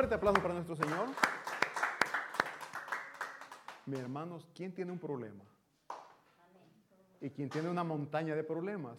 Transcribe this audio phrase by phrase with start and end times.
[0.00, 1.08] fuerte aplauso para nuestro Señor.
[3.84, 5.44] Mis hermanos, ¿quién tiene un problema?
[7.20, 8.96] ¿Y quién tiene una montaña de problemas?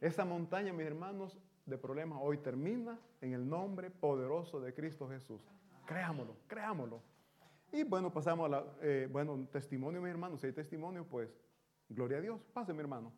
[0.00, 5.42] Esa montaña, mis hermanos, de problemas hoy termina en el nombre poderoso de Cristo Jesús.
[5.84, 7.02] Creámoslo, creámoslo.
[7.70, 10.40] Y bueno, pasamos a la, eh, bueno, testimonio, mis hermanos.
[10.40, 11.28] Si hay testimonio, pues,
[11.90, 12.40] gloria a Dios.
[12.54, 13.12] Pase, mi hermano.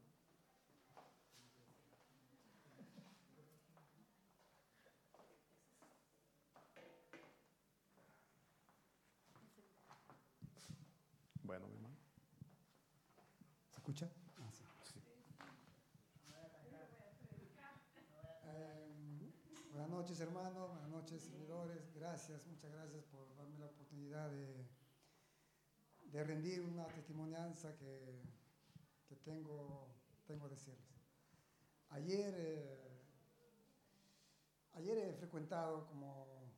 [11.53, 11.97] Bueno, mi hermano.
[13.69, 14.09] ¿Se escucha?
[14.38, 14.64] Ah, sí.
[18.47, 19.31] Eh,
[19.70, 20.70] buenas noches, hermanos.
[20.70, 21.93] Buenas noches, seguidores.
[22.28, 24.65] Muchas gracias por darme la oportunidad de,
[26.05, 28.22] de rendir una testimonianza que,
[29.09, 29.88] que tengo,
[30.28, 30.87] tengo decirles.
[31.88, 33.00] Ayer, eh,
[34.75, 36.53] ayer he frecuentado como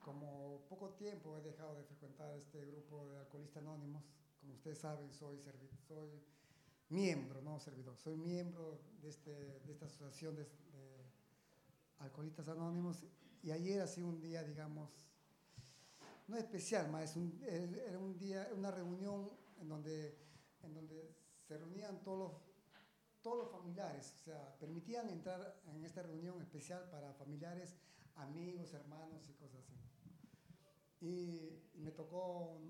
[0.00, 4.02] como poco tiempo he dejado de frecuentar este grupo de alcoholistas anónimos,
[4.40, 5.40] como ustedes saben, soy,
[5.86, 6.10] soy
[6.88, 10.93] miembro, no servidor, soy miembro de, este, de esta asociación de, de,
[11.98, 13.04] alcoholistas anónimos
[13.42, 14.90] y ayer ha sido un día, digamos,
[16.26, 20.18] no especial, más un, era un día, una reunión en donde,
[20.62, 21.14] en donde
[21.46, 22.42] se reunían todos los,
[23.22, 27.76] todos los familiares, o sea, permitían entrar en esta reunión especial para familiares,
[28.16, 29.74] amigos, hermanos y cosas así.
[31.00, 32.60] Y, y me tocó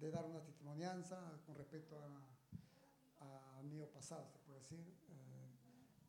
[0.00, 5.03] de dar una testimonianza con respecto a, a mío pasado, se puede decir,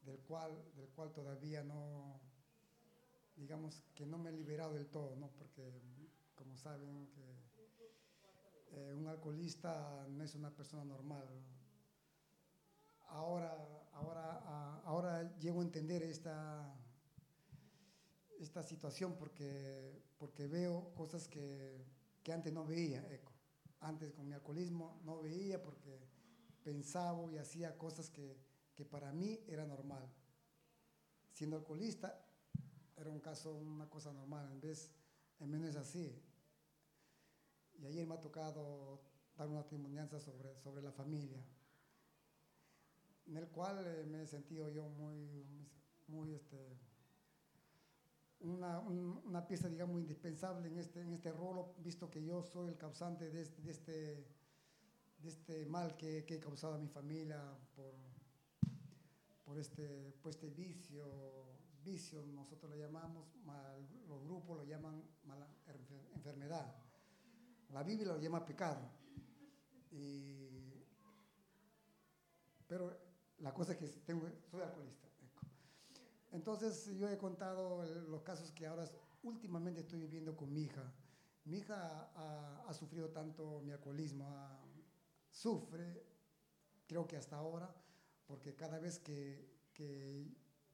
[0.05, 2.19] del, cual, del cual todavía no,
[3.35, 5.29] digamos que no me he liberado del todo, ¿no?
[5.37, 5.81] porque
[6.35, 7.45] como saben que
[8.71, 11.27] eh, un alcoholista no es una persona normal.
[13.07, 13.55] Ahora,
[13.93, 16.75] ahora, ahora llego a entender esta,
[18.39, 21.85] esta situación porque, porque veo cosas que,
[22.23, 23.05] que antes no veía.
[23.79, 25.99] Antes con mi alcoholismo no veía porque
[26.63, 28.35] pensaba y hacía cosas que,
[28.75, 30.07] que para mí era normal.
[31.31, 32.21] Siendo alcoholista
[32.97, 34.91] era un caso, una cosa normal, en vez,
[35.39, 36.21] en menos así.
[37.79, 39.01] Y ayer me ha tocado
[39.37, 41.43] dar una testimonianza sobre, sobre la familia,
[43.27, 45.43] en el cual eh, me he sentido yo muy,
[46.07, 46.77] muy este,
[48.39, 52.69] una, un, una, pieza, digamos, indispensable en este, en este rolo, visto que yo soy
[52.69, 53.91] el causante de este, de este,
[55.17, 57.41] de este mal que, que, he causado a mi familia
[57.75, 57.93] por,
[59.45, 61.05] por, este, por este vicio,
[61.83, 65.47] vicio, nosotros lo llamamos, mal, los grupos lo llaman mala
[66.15, 66.75] enfermedad.
[67.69, 68.81] La Biblia lo llama pecado.
[69.91, 70.83] Y,
[72.67, 72.97] pero
[73.39, 75.07] la cosa es que tengo, soy alcoholista.
[76.31, 78.85] Entonces yo he contado los casos que ahora
[79.23, 80.91] últimamente estoy viviendo con mi hija.
[81.45, 84.59] Mi hija ha, ha sufrido tanto mi alcoholismo, ha,
[85.29, 86.03] sufre,
[86.87, 87.73] creo que hasta ahora,
[88.25, 90.27] porque cada vez que, que,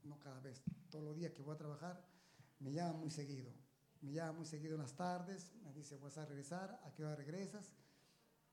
[0.03, 2.03] no cada vez, todos los días que voy a trabajar,
[2.59, 3.51] me llama muy seguido.
[4.01, 7.15] Me llama muy seguido en las tardes, me dice, vas a regresar, ¿a qué hora
[7.15, 7.71] regresas?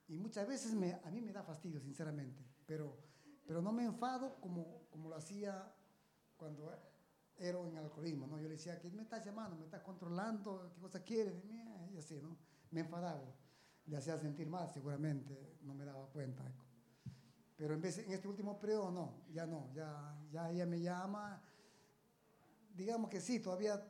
[0.08, 2.98] Y muchas veces me, a mí me da fastidio, sinceramente, pero,
[3.46, 5.72] pero no me enfado como, como lo hacía
[6.36, 6.70] cuando
[7.38, 8.38] era en alcoholismo, ¿no?
[8.38, 9.56] Yo le decía, ¿qué me estás llamando?
[9.56, 10.70] ¿Me estás controlando?
[10.74, 11.34] ¿Qué cosa quieres?
[11.92, 12.36] Y así, ¿no?
[12.70, 13.34] Me enfadaba.
[13.86, 16.44] Le hacía sentir mal, seguramente, no me daba cuenta.
[17.58, 21.42] Pero en, vez, en este último periodo, no, ya no, ya, ya ella me llama.
[22.74, 23.84] Digamos que sí, todavía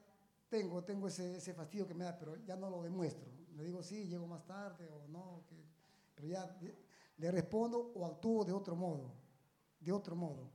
[0.49, 3.31] tengo, tengo ese, fastidio que me da, pero ya no lo demuestro.
[3.55, 5.45] Le digo, sí, llego más tarde o no,
[6.17, 6.59] pero ya
[7.19, 9.13] le respondo o actúo de otro modo,
[9.79, 10.51] de otro modo.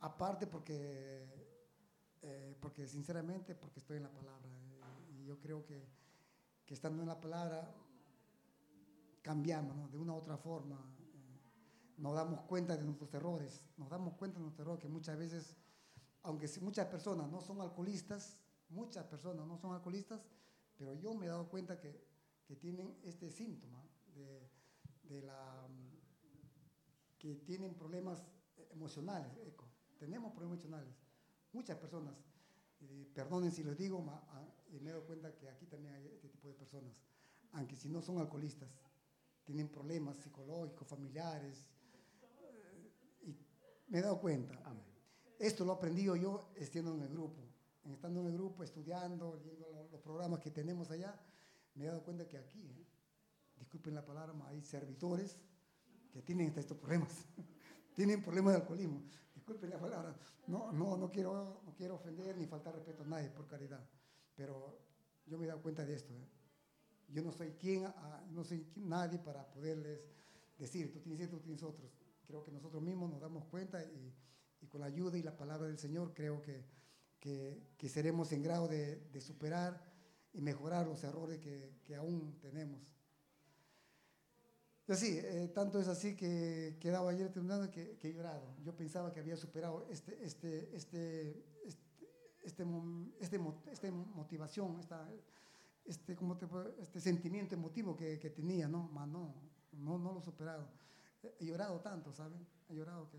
[0.00, 1.38] Aparte porque
[2.22, 4.48] eh, porque sinceramente, porque estoy en la palabra.
[4.48, 5.86] Eh, y yo creo que,
[6.66, 7.74] estando en la palabra
[9.22, 10.78] cambiamos de una u otra forma.
[11.98, 15.56] Nos damos cuenta de nuestros errores, nos damos cuenta de nuestros errores que muchas veces,
[16.22, 18.40] aunque muchas personas no son alcoholistas,
[18.70, 20.20] muchas personas no son alcoholistas,
[20.76, 22.00] pero yo me he dado cuenta que,
[22.46, 23.84] que tienen este síntoma
[24.14, 25.66] de, la
[27.18, 28.24] que tienen problemas
[28.70, 29.64] emocionales, eco.
[29.98, 30.94] Tenemos problemas emocionales
[31.52, 32.14] muchas personas,
[32.80, 34.22] eh, perdonen si les digo, ma,
[34.70, 36.94] y me he dado cuenta que aquí también hay este tipo de personas,
[37.52, 38.68] aunque si no son alcoholistas,
[39.44, 41.64] tienen problemas psicológicos, familiares,
[43.88, 44.60] me he dado cuenta.
[44.64, 44.84] Amén.
[45.38, 47.42] Esto lo he aprendido yo estando en el grupo,
[47.84, 51.18] estando en el grupo, estudiando, los, los programas que tenemos allá,
[51.74, 52.86] me he dado cuenta que aquí, eh,
[53.56, 55.38] disculpen la palabra, hay servidores
[56.10, 57.10] que tienen estos problemas,
[57.94, 59.02] tienen problemas de alcoholismo.
[59.34, 60.16] disculpen la palabra,
[60.48, 63.86] no, no, no, quiero, no quiero ofender ni faltar respeto a nadie, por caridad,
[64.34, 64.80] pero
[65.26, 66.14] yo me he dado cuenta de esto.
[66.14, 66.28] ¿eh?
[67.10, 70.00] Yo no soy quien, ah, no soy nadie para poderles
[70.58, 71.97] decir, tú tienes esto, tú tienes otros.
[72.28, 74.14] Creo que nosotros mismos nos damos cuenta y,
[74.68, 76.62] con la ayuda y la palabra del Señor creo que,
[77.18, 79.82] que, seremos en grado de, superar
[80.34, 82.92] y mejorar los errores que, que aún tenemos.
[84.86, 88.54] Y así, eh, tanto es así que quedaba ayer terminando que, que, he llorado.
[88.62, 92.64] Yo pensaba que había superado este, este, este, este,
[93.22, 93.38] este,
[93.70, 95.08] este motivación, esta,
[95.86, 96.46] este, ¿cómo te,
[96.82, 98.90] este sentimiento emotivo que, que tenía, ¿no?
[98.92, 99.34] Mas no,
[99.72, 100.68] no, no lo he superado.
[101.22, 102.46] He llorado tanto, ¿saben?
[102.68, 103.18] He llorado que...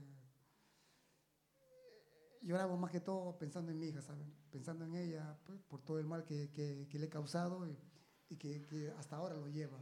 [2.41, 4.33] Lloraba más que todo pensando en mi hija, ¿saben?
[4.49, 8.93] Pensando en ella, pues, por todo el mal que, que, le he causado y, que,
[8.97, 9.77] hasta ahora lo lleva.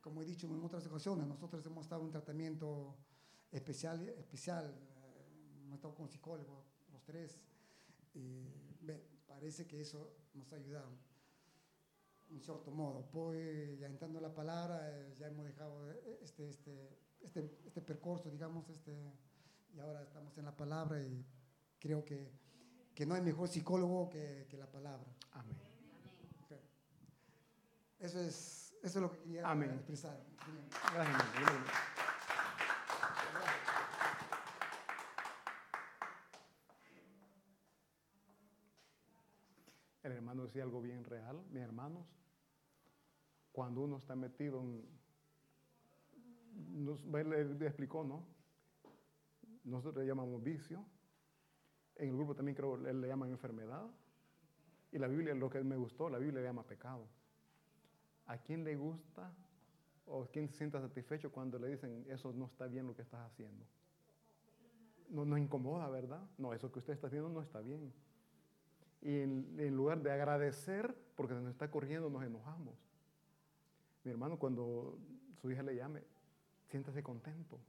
[0.00, 2.96] Como he dicho en otras ocasiones, nosotros hemos estado en tratamiento
[3.50, 7.38] especial, especial eh, hemos estado con psicólogos, los tres,
[8.14, 8.48] y
[9.26, 11.13] parece que eso nos ha ayudado
[12.30, 13.06] en cierto modo.
[13.10, 18.30] Pues ya entrando la palabra, eh, ya hemos dejado eh, este, este, este, este percurso,
[18.30, 18.92] digamos, este,
[19.74, 21.24] y ahora estamos en la palabra y
[21.78, 22.30] creo que,
[22.94, 25.06] que no hay mejor psicólogo que, que la palabra.
[25.32, 25.56] Amén.
[26.44, 26.60] Okay.
[27.98, 29.70] Eso, es, eso es lo que quería Amén.
[29.70, 30.20] expresar.
[30.92, 31.93] Gracias.
[40.04, 42.06] El hermano decía algo bien real, mis hermanos.
[43.52, 44.84] Cuando uno está metido en.
[46.84, 48.22] Nos, él le explicó, ¿no?
[49.64, 50.84] Nosotros le llamamos vicio.
[51.96, 53.86] En el grupo también creo él le llaman enfermedad.
[54.92, 57.08] Y la Biblia, lo que me gustó, la Biblia le llama pecado.
[58.26, 59.32] ¿A quién le gusta
[60.04, 63.20] o quién se sienta satisfecho cuando le dicen eso no está bien lo que estás
[63.20, 63.64] haciendo?
[65.08, 66.22] No nos incomoda, ¿verdad?
[66.36, 67.90] No, eso que usted está haciendo no está bien.
[69.04, 72.74] Y en, en, lugar de agradecer, porque se nos está corriendo, nos enojamos.
[74.02, 74.98] Mi hermano, cuando
[75.40, 76.02] su hija le llame,
[76.66, 77.60] siéntase contento,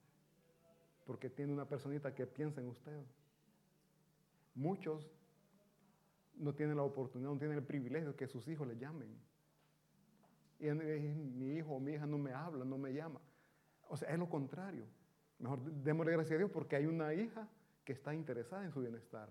[1.06, 3.04] porque tiene una personita que piensa en usted.
[4.56, 5.12] Muchos
[6.38, 9.16] no tienen la oportunidad, no tienen el privilegio de que sus hijos le llamen.
[10.60, 13.20] Y mi hijo o mi hija no me habla, no me llama.
[13.90, 14.86] O sea, es lo contrario.
[15.40, 17.48] Mejor démosle gracias a Dios porque hay una hija
[17.84, 19.30] que está interesada en su bienestar.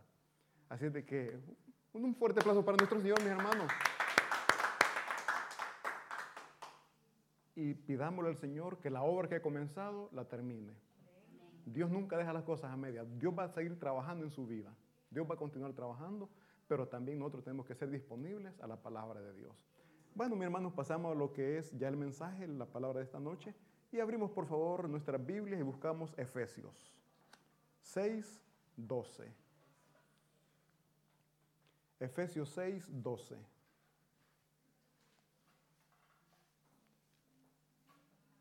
[0.68, 1.40] Así es de que
[2.02, 3.70] un fuerte aplauso para nuestro Señor, mis hermanos.
[7.54, 10.74] Y pidámosle al Señor que la obra que ha comenzado la termine.
[11.64, 13.06] Dios nunca deja las cosas a medias.
[13.18, 14.74] Dios va a seguir trabajando en su vida.
[15.08, 16.28] Dios va a continuar trabajando,
[16.66, 19.54] pero también nosotros tenemos que ser disponibles a la palabra de Dios.
[20.14, 23.20] Bueno, mis hermanos, pasamos a lo que es ya el mensaje, la palabra de esta
[23.20, 23.54] noche.
[23.92, 26.92] Y abrimos, por favor, nuestras Biblias y buscamos Efesios
[27.82, 28.42] 6,
[28.76, 29.43] 12.
[32.04, 33.36] Efesios 6, 12.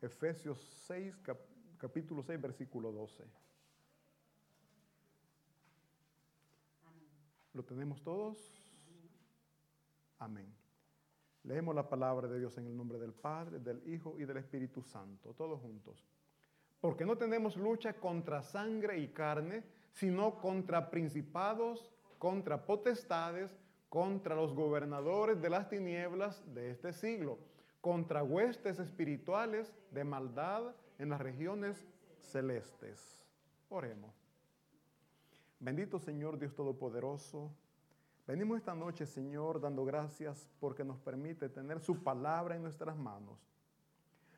[0.02, 1.38] Efesios 6, cap
[1.78, 3.24] capítulo 6, versículo 12.
[6.86, 7.08] Amén.
[7.54, 8.38] ¿Lo tenemos todos?
[10.18, 10.54] Amén.
[11.44, 14.82] Leemos la palabra de Dios en el nombre del Padre, del Hijo y del Espíritu
[14.82, 16.04] Santo, todos juntos.
[16.82, 21.93] Porque no tenemos lucha contra sangre y carne, sino contra principados,
[22.24, 23.54] contra potestades,
[23.90, 27.38] contra los gobernadores de las tinieblas de este siglo,
[27.82, 31.84] contra huestes espirituales de maldad en las regiones
[32.22, 33.22] celestes.
[33.68, 34.14] Oremos.
[35.60, 37.50] Bendito Señor Dios Todopoderoso,
[38.26, 43.38] venimos esta noche, Señor, dando gracias porque nos permite tener su palabra en nuestras manos.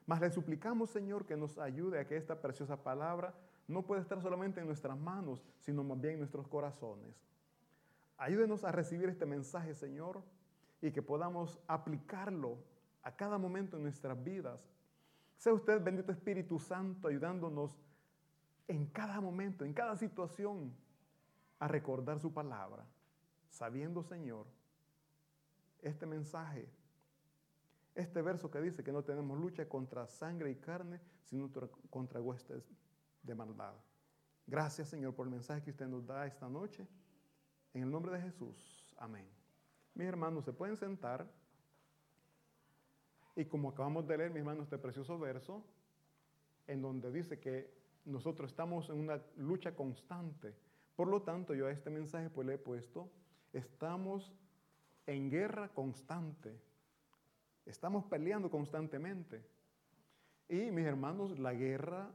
[0.07, 3.33] Mas le suplicamos, Señor, que nos ayude a que esta preciosa palabra
[3.69, 7.15] no pueda estar solamente en nuestras manos, sino más bien en nuestros corazones.
[8.19, 10.23] Ayúdenos a recibir este mensaje, Señor,
[10.81, 12.59] y que podamos aplicarlo
[13.03, 14.61] a cada momento en nuestras vidas.
[15.37, 17.79] Sea usted, bendito Espíritu Santo, ayudándonos
[18.69, 20.75] en cada momento, en cada situación,
[21.59, 22.85] a recordar su palabra,
[23.49, 24.47] sabiendo, Señor,
[25.81, 26.69] este mensaje,
[27.95, 31.51] este verso que dice que no tenemos lucha contra sangre y carne, sino
[31.91, 32.65] contra huestes
[33.23, 33.75] de maldad.
[34.47, 36.87] Gracias, Señor, por el mensaje que usted nos da esta noche.
[37.77, 39.27] En el nombre de Jesús, amén.
[39.93, 41.31] Mis hermanos, se pueden sentar.
[43.37, 45.63] Y como acabamos de leer, mis hermanos, este precioso verso,
[46.69, 47.71] en donde dice que
[48.07, 50.55] nosotros estamos en una lucha constante.
[50.97, 53.11] Por lo tanto, yo a este mensaje pues le he puesto,
[53.53, 54.33] estamos
[55.07, 56.59] en guerra constante.
[57.67, 59.45] Estamos peleando constantemente.
[60.49, 62.11] Y mis hermanos, la guerra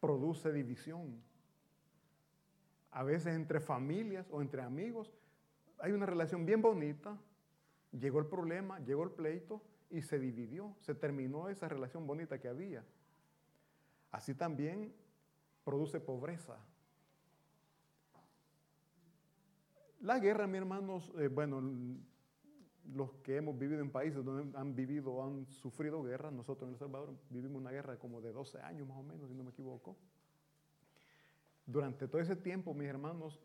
[0.00, 1.22] produce división.
[2.92, 5.12] A veces entre familias o entre amigos,
[5.78, 7.18] hay una relación bien bonita,
[7.90, 12.48] llegó el problema, llegó el pleito y se dividió, se terminó esa relación bonita que
[12.48, 12.84] había.
[14.10, 14.94] Así también
[15.64, 16.58] produce pobreza.
[20.00, 21.62] La guerra, mis hermanos, eh, bueno,
[22.92, 26.74] los que hemos vivido en países donde han vivido o han sufrido guerra, nosotros en
[26.74, 29.50] El Salvador vivimos una guerra como de 12 años más o menos, si no me
[29.50, 29.96] equivoco.
[31.66, 33.40] Durante todo ese tiempo, mis hermanos,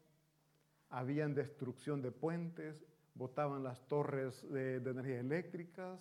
[0.89, 2.83] habían destrucción de puentes,
[3.13, 5.99] botaban las torres de, energía eléctricas,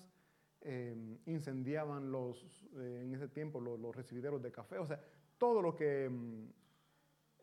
[0.61, 2.43] em, incendiaban los,
[2.77, 5.01] eh, en ese tiempo los, los, recibideros de café, o sea,
[5.39, 6.49] todo lo que em,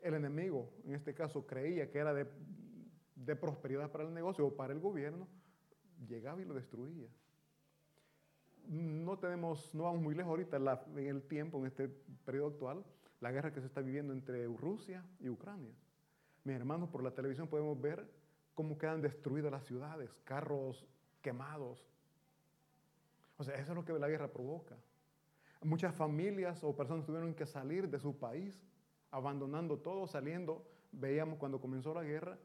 [0.02, 2.28] el enemigo, en este caso, creía que era de,
[3.16, 5.28] de prosperidad para el negocio o para el gobierno,
[6.08, 7.08] llegaba y lo destruía.
[8.68, 10.58] No tenemos, no vamos muy lejos ahorita
[10.96, 11.90] en el tiempo, en este
[12.26, 12.84] periodo actual,
[13.24, 15.74] la guerra que se está viviendo entre Rusia y Ucrania.
[16.44, 18.06] Mis hermanos, por la televisión podemos ver
[18.54, 20.86] cómo quedan destruidas las ciudades, carros
[21.22, 21.88] quemados.
[23.38, 24.76] O sea, eso es lo que la guerra provoca.
[25.62, 28.62] Muchas familias o personas tuvieron que salir de su país,
[29.10, 30.68] abandonando todo, saliendo.
[30.92, 32.38] Veíamos cuando comenzó la guerra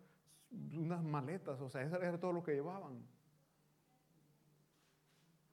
[0.73, 3.05] unas maletas, o sea, eso era todo lo que llevaban.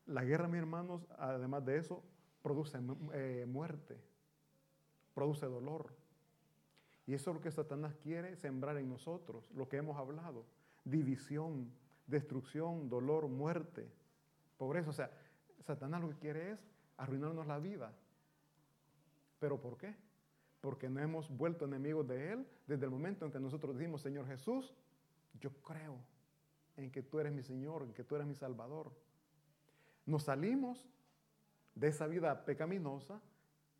[0.05, 2.03] La guerra, mis hermanos, además de eso,
[2.43, 2.77] produce
[3.13, 3.99] eh, muerte,
[5.15, 5.91] produce dolor.
[7.07, 10.45] Y eso es lo que Satanás quiere sembrar en nosotros, lo que hemos hablado.
[10.83, 11.71] División,
[12.05, 13.89] destrucción, dolor, muerte,
[14.57, 14.89] pobreza.
[14.91, 15.11] O sea,
[15.61, 16.67] Satanás lo que quiere es
[16.97, 17.93] arruinarnos la vida.
[19.39, 19.95] ¿Pero por qué?
[20.61, 24.27] Porque no hemos vuelto enemigos de Él desde el momento en que nosotros decimos, Señor
[24.27, 24.73] Jesús,
[25.39, 25.97] yo creo
[26.75, 28.91] en que tú eres mi Señor, en que tú eres mi Salvador.
[30.05, 30.87] Nos salimos
[31.75, 33.21] de esa vida pecaminosa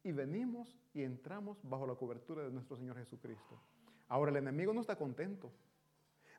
[0.05, 3.59] y venimos y entramos bajo la cobertura de nuestro Señor Jesucristo.
[4.07, 5.51] Ahora el enemigo no está contento,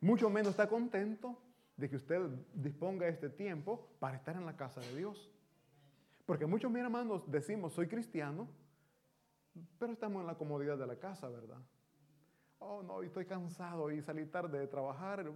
[0.00, 1.37] mucho menos está contento
[1.76, 5.32] de que usted disponga este tiempo para estar en la casa de Dios.
[6.25, 8.49] Porque muchos, mis hermanos, decimos, soy cristiano,
[9.80, 11.61] pero estamos en la comodidad de la casa, ¿verdad?
[12.61, 15.32] Oh, no, estoy cansado y salí tarde de trabajar,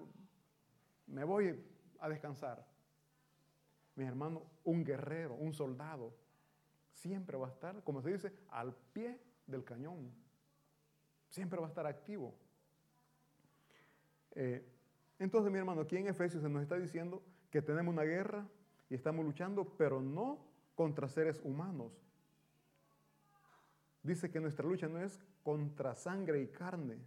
[1.09, 1.65] me voy
[1.99, 2.65] a descansar.
[3.97, 6.15] Mi hermano, un guerrero, un soldado,
[6.93, 10.11] siempre va a estar, como se dice, al pie del cañón.
[11.29, 12.35] Siempre va a estar activo.
[14.33, 14.65] Eh,
[15.19, 18.47] entonces, mi hermano, aquí en Efesios se nos está diciendo que tenemos una guerra
[18.89, 20.39] y estamos luchando, pero no
[20.75, 21.93] contra seres humanos.
[24.03, 26.99] Dice que nuestra lucha no es contra sangre y carne.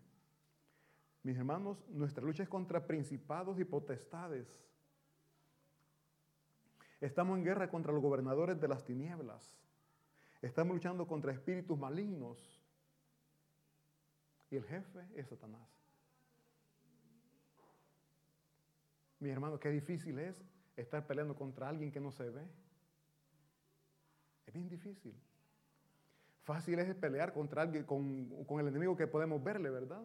[1.24, 4.48] Mis hermanos, nuestra lucha es contra principados y potestades.
[7.02, 9.58] Estamos en guerra contra los gobernadores de las tinieblas.
[10.44, 12.38] Estamos luchando contra espíritus malignos.
[14.52, 15.66] Y el jefe es Satanás.
[19.20, 20.36] Mi hermano, qué difícil es
[20.76, 22.46] estar peleando contra alguien que no se ve.
[24.46, 25.16] Es bien difícil.
[26.42, 30.04] Fácil es pelear contra alguien, con, con el enemigo que podemos verle, ¿verdad?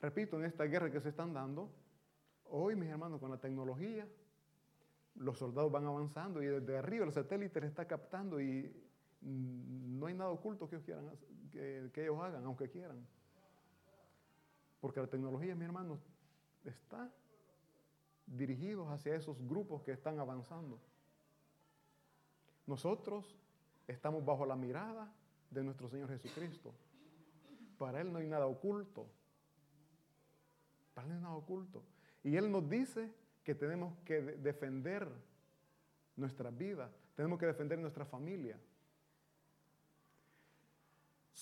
[0.00, 1.74] Repito, en esta guerra que se están dando,
[2.44, 4.06] hoy, mis hermanos, con la tecnología,
[5.16, 8.83] los soldados van avanzando y desde arriba el satélite le está captando y
[9.24, 11.10] no hay nada oculto que ellos, quieran,
[11.50, 13.06] que, que ellos hagan, aunque quieran.
[14.80, 16.00] Porque la tecnología, mis hermanos,
[16.64, 17.10] está
[18.26, 20.78] dirigidos hacia esos grupos que están avanzando.
[22.66, 23.36] Nosotros
[23.86, 25.12] estamos bajo la mirada
[25.50, 26.74] de nuestro Señor Jesucristo.
[27.78, 29.06] Para Él no hay nada oculto.
[30.94, 31.82] Para Él no hay nada oculto.
[32.22, 33.12] Y Él nos dice
[33.42, 35.06] que tenemos que defender
[36.16, 38.58] nuestra vida, tenemos que defender nuestra familia.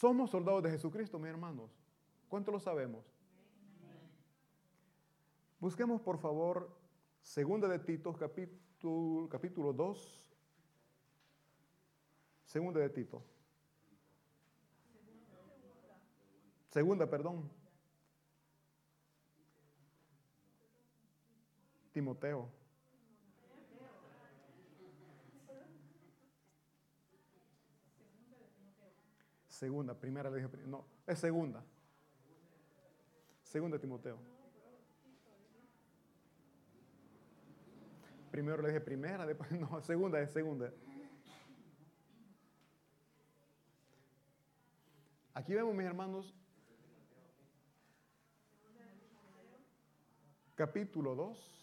[0.02, 1.70] Somos soldados de Jesucristo, mis hermanos.
[2.28, 3.04] ¿Cuánto lo sabemos?
[5.60, 6.76] Busquemos, por favor,
[7.20, 10.36] Segunda de Tito, capítulo, capítulo 2.
[12.46, 13.22] Segunda de Tito.
[16.70, 17.48] Segunda, perdón.
[21.92, 22.50] Timoteo.
[29.62, 31.62] Segunda, primera le dije, no, es segunda.
[33.44, 34.18] Segunda Timoteo.
[38.32, 40.72] Primero le dije primera, después no, segunda es segunda.
[45.32, 46.34] Aquí vemos, mis hermanos,
[50.56, 51.61] capítulo 2.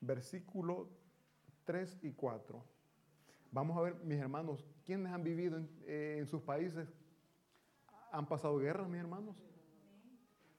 [0.00, 0.88] Versículo
[1.64, 2.64] 3 y 4.
[3.50, 6.88] Vamos a ver, mis hermanos, ¿quiénes han vivido en, eh, sus países?
[8.12, 9.36] ¿Han pasado guerras, mis hermanos?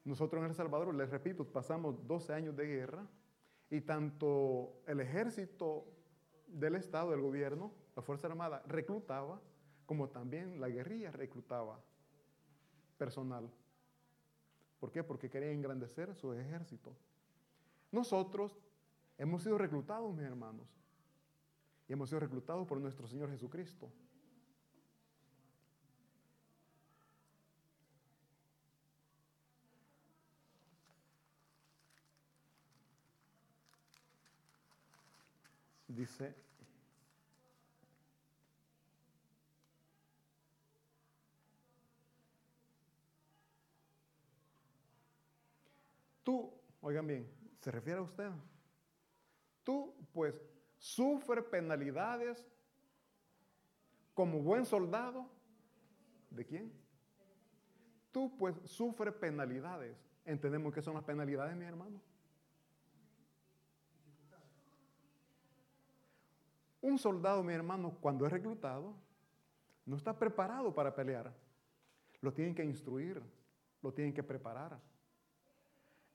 [0.03, 3.07] Nosotros en El Salvador, les repito, pasamos 12 años de guerra
[3.69, 5.85] y tanto el ejército
[6.47, 9.39] del Estado, del gobierno, la Fuerza Armada, reclutaba,
[9.85, 11.79] como también la guerrilla reclutaba
[12.97, 13.49] personal.
[14.79, 15.03] ¿Por qué?
[15.03, 16.95] Porque querían engrandecer su ejército.
[17.91, 18.57] Nosotros
[19.19, 20.65] hemos sido reclutados, mis hermanos,
[21.87, 23.91] y hemos sido reclutados por nuestro Señor Jesucristo.
[35.87, 36.33] Dice
[46.23, 47.27] Tú, oigan bien,
[47.59, 48.29] se refiere a usted.
[49.69, 50.41] Tú, pues,
[50.79, 52.43] sufre penalidades
[54.15, 55.29] como buen soldado.
[56.31, 56.73] ¿De quién?
[58.11, 59.95] Tú, pues, sufre penalidades.
[60.25, 62.01] ¿Entendemos qué son las penalidades, mi hermano?
[66.81, 68.95] Un soldado, mi hermano, cuando es reclutado,
[69.85, 71.31] no está preparado para pelear.
[72.21, 73.21] Lo tienen que instruir,
[73.83, 74.79] lo tienen que preparar.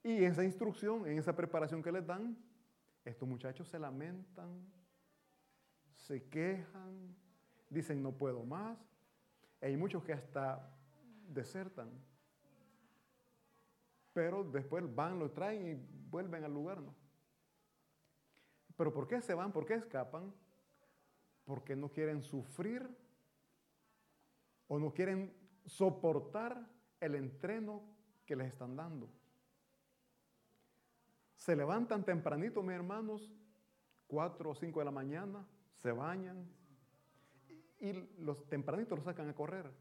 [0.03, 2.37] Y esa instrucción, en esa preparación que les dan,
[3.05, 4.65] estos muchachos se lamentan,
[5.95, 7.15] se quejan,
[7.69, 8.77] dicen no puedo más.
[9.61, 10.75] Hay muchos que hasta
[11.27, 11.89] desertan.
[14.13, 15.73] Pero después van, lo traen y
[16.09, 16.95] vuelven al lugar, ¿no?
[18.75, 19.51] Pero ¿por qué se van?
[19.51, 20.33] ¿Por qué escapan?
[21.45, 22.89] Porque no quieren sufrir
[24.67, 25.33] o no quieren
[25.65, 26.67] soportar
[26.99, 27.83] el entreno
[28.25, 29.09] que les están dando.
[31.45, 33.31] Se levantan tempranito, mis hermanos,
[34.07, 36.49] cuatro o cinco de la mañana, se bañan
[37.79, 39.71] y los tempranitos los sacan a correr.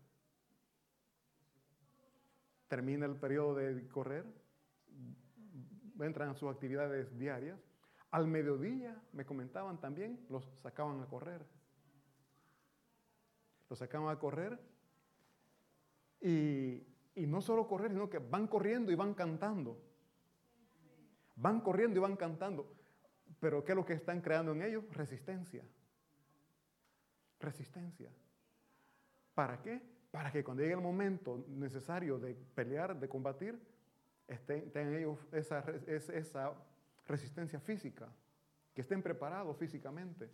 [2.69, 4.27] Termina el periodo de correr,
[6.01, 7.59] entran a sus actividades diarias.
[8.11, 11.47] Al mediodía, me comentaban también, los sacaban a correr.
[13.71, 14.61] Los sacaban a correr
[16.21, 19.94] y, y no solo correr, sino que van corriendo y van cantando.
[21.37, 22.73] Van corriendo y van cantando.
[23.41, 24.85] Pero ¿qué es lo que están creando en ellos?
[24.93, 25.65] Resistencia.
[27.41, 28.11] Resistencia.
[29.35, 29.83] ¿Para qué?
[30.11, 33.61] Para que cuando llegue el momento necesario de pelear, de combatir,
[34.29, 35.65] estén, tengan ellos esa,
[37.07, 38.09] resistencia física,
[38.73, 40.31] que estén preparados físicamente.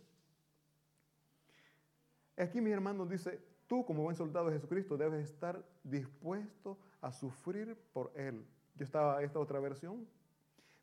[2.37, 7.77] Aquí mi hermano dice, tú como buen soldado de Jesucristo debes estar dispuesto a sufrir
[7.91, 8.45] por Él.
[8.75, 10.07] Yo estaba, esta otra versión,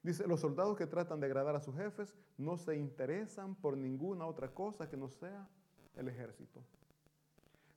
[0.03, 4.27] Dice, los soldados que tratan de agradar a sus jefes no se interesan por ninguna
[4.27, 5.49] otra cosa que no sea
[5.97, 6.63] el ejército.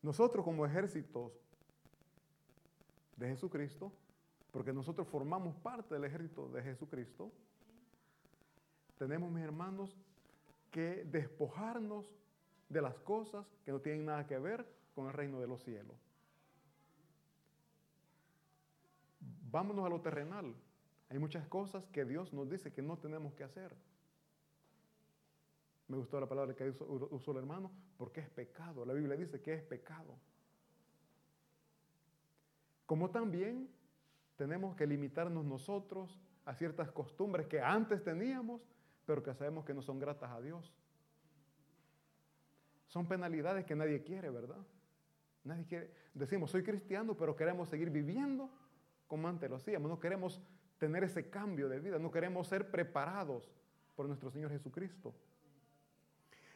[0.01, 1.31] Nosotros como ejércitos
[3.15, 3.91] de Jesucristo,
[4.51, 7.31] porque nosotros formamos parte del ejército de Jesucristo,
[8.97, 9.97] tenemos, mis hermanos,
[10.69, 12.05] que despojarnos
[12.69, 15.97] de las cosas que no tienen nada que ver con el reino de los cielos.
[19.51, 20.55] Vámonos a lo terrenal.
[21.12, 23.76] Hay muchas cosas que Dios nos dice que no tenemos que hacer.
[25.89, 28.86] Me gustó la palabra que usó, el hermano, porque es pecado.
[28.86, 30.15] La Biblia dice que es pecado.
[32.86, 33.69] Como también
[34.38, 38.62] tenemos que limitarnos nosotros a ciertas costumbres que antes teníamos,
[39.06, 40.74] pero que sabemos que no son gratas a Dios.
[42.88, 44.65] Son penalidades que nadie quiere, ¿verdad?
[45.43, 45.91] Nadie quiere.
[46.13, 48.50] Decimos, soy cristiano, pero queremos seguir viviendo
[49.10, 49.89] como antes lo hacíamos.
[49.89, 50.41] No queremos
[50.82, 53.54] tener ese cambio de vida, no queremos ser preparados
[53.96, 55.13] por nuestro Señor Jesucristo.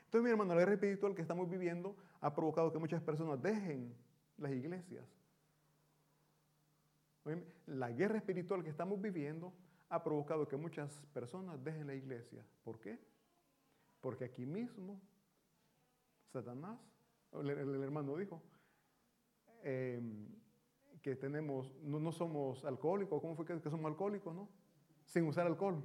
[0.06, 3.94] Entonces, mi hermano, la guerra espiritual que estamos viviendo ha provocado que muchas personas dejen
[4.40, 5.06] las iglesias.
[7.68, 9.54] La guerra espiritual que estamos viviendo
[9.90, 12.44] ha provocado que muchas personas dejen la iglesia.
[12.64, 12.98] ¿Por qué?
[14.02, 15.00] Porque aquí mismo
[16.34, 16.80] Satanás,
[17.32, 17.48] el,
[17.84, 18.42] hermano dijo,
[19.62, 20.02] eh,
[21.06, 24.50] que tenemos, no, somos alcohólicos, ¿cómo fue que, que somos alcohólicos, no?
[25.06, 25.84] Sin usar alcohol.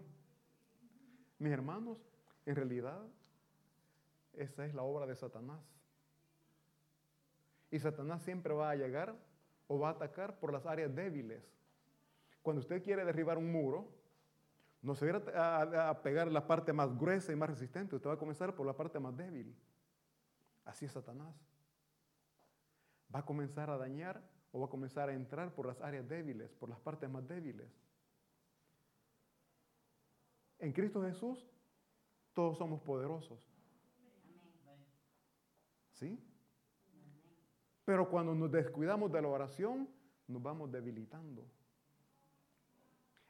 [1.39, 1.99] Mis hermanos,
[2.47, 3.03] en realidad,
[4.33, 5.61] esa es la obra de Satanás.
[7.71, 9.15] Y Satanás siempre va a llegar
[9.69, 11.45] o va a atacar por las áreas débiles.
[12.41, 13.93] Cuando usted quiere derribar un muro,
[14.81, 18.15] no se va a, a, pegar la parte más gruesa y más resistente, usted va
[18.15, 19.55] a comenzar por la parte más débil.
[20.65, 21.37] Así es Satanás.
[23.15, 26.53] Va a comenzar a dañar o va a comenzar a entrar por las áreas débiles,
[26.55, 27.69] por las partes más débiles.
[30.59, 31.49] En Cristo Jesús
[32.35, 33.39] todos somos poderosos.
[35.93, 36.19] ¿Sí?
[37.85, 39.89] Pero cuando nos descuidamos de la oración,
[40.27, 41.45] nos vamos debilitando.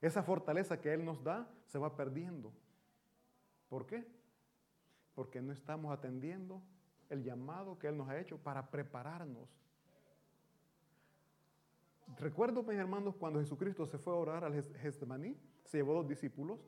[0.00, 2.52] Esa fortaleza que Él nos da se va perdiendo.
[3.68, 4.06] ¿Por qué?
[5.14, 6.62] Porque no estamos atendiendo
[7.09, 9.48] el llamado que Él nos ha hecho para prepararnos.
[12.18, 16.59] Recuerdo, mis hermanos, cuando Jesucristo se fue a orar al Getsemaní, se llevó dos discípulos.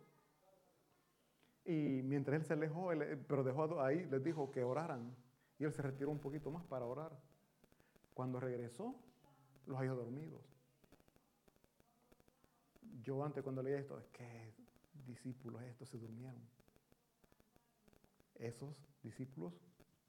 [1.64, 2.90] Y mientras Él se alejó,
[3.28, 5.14] pero dejó ahí, les dijo que oraran.
[5.58, 7.12] Y Él se retiró un poquito más para orar.
[8.14, 8.94] Cuando regresó,
[9.66, 10.40] los halló dormidos.
[13.02, 14.54] Yo antes cuando leía esto, ¿qué
[15.06, 16.40] discípulos estos se durmieron?
[18.36, 19.52] Esos discípulos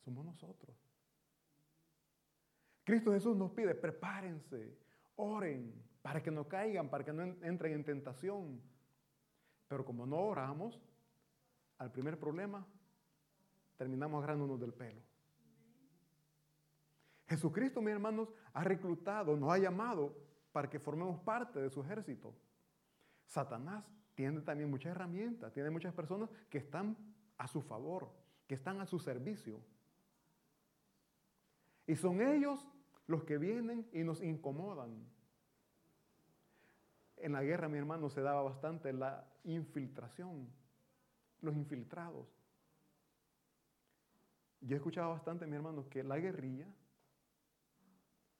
[0.03, 0.75] somos nosotros.
[2.83, 4.77] Cristo Jesús nos pide, prepárense,
[5.15, 8.61] oren, para que no caigan, para que no entren en tentación.
[9.67, 10.81] Pero como no oramos,
[11.77, 12.65] al primer problema,
[13.77, 15.01] terminamos agarrándonos del pelo.
[17.27, 20.15] Jesucristo, mis hermanos, ha reclutado, nos ha llamado
[20.51, 22.35] para que formemos parte de su ejército.
[23.25, 26.95] Satanás tiene también muchas herramientas, tiene muchas personas que están
[27.37, 28.11] a su favor,
[28.47, 29.59] que están a su servicio.
[31.87, 32.67] Y son ellos
[33.07, 35.07] los que vienen y nos incomodan.
[37.17, 40.49] En la guerra, mi hermano, se daba bastante la infiltración,
[41.41, 42.27] los infiltrados.
[44.61, 46.67] Yo he escuchado bastante, mi hermano, que la guerrilla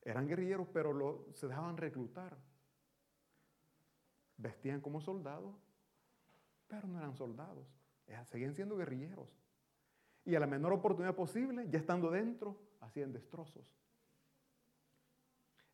[0.02, 2.38] eran guerrilleros, pero se dejaban reclutar.
[4.38, 5.56] Vestían como soldados,
[6.68, 7.68] pero no eran soldados.
[8.26, 9.30] Seguían siendo guerrilleros.
[10.26, 13.66] Y a la menor oportunidad posible, ya estando dentro, hacían destrozos.